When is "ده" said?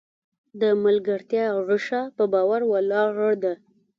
3.43-3.53